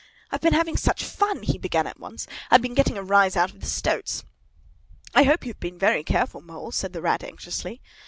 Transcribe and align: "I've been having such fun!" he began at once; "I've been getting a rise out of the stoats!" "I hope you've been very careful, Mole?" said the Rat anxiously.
"I've 0.31 0.41
been 0.41 0.55
having 0.55 0.77
such 0.77 1.03
fun!" 1.03 1.43
he 1.43 1.59
began 1.59 1.85
at 1.85 1.99
once; 1.99 2.25
"I've 2.49 2.63
been 2.63 2.73
getting 2.73 2.97
a 2.97 3.03
rise 3.03 3.37
out 3.37 3.51
of 3.53 3.59
the 3.59 3.67
stoats!" 3.67 4.23
"I 5.13 5.25
hope 5.25 5.45
you've 5.45 5.59
been 5.59 5.77
very 5.77 6.03
careful, 6.03 6.41
Mole?" 6.41 6.71
said 6.71 6.93
the 6.93 7.03
Rat 7.03 7.23
anxiously. 7.23 7.83